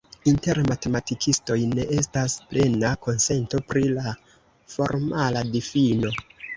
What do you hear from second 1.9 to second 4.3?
estas plena konsento pri la